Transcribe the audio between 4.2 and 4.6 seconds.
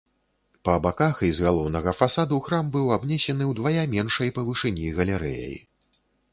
па